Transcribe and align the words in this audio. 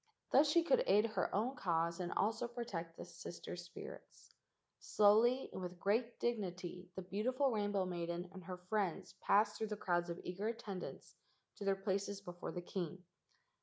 Thus 0.31 0.49
she 0.49 0.63
could 0.63 0.83
aid 0.87 1.05
her 1.11 1.29
own 1.31 1.55
cause 1.55 1.99
and 1.99 2.11
also 2.13 2.47
protect 2.47 2.97
the 2.97 3.05
sister 3.05 3.55
spirits. 3.55 4.33
Slowly 4.79 5.51
and 5.53 5.61
with 5.61 5.79
great 5.79 6.19
dignity 6.19 6.89
the 6.95 7.03
beautiful 7.03 7.51
rainbow 7.51 7.85
maiden 7.85 8.27
and 8.33 8.45
her 8.45 8.57
friends 8.57 9.13
passed 9.21 9.57
through 9.59 9.67
the 9.67 9.77
crowds 9.77 10.09
of 10.09 10.19
eager 10.23 10.47
attendants 10.47 11.17
to 11.57 11.65
their 11.65 11.75
places 11.75 12.19
before 12.19 12.51
the 12.51 12.63
king. 12.63 13.03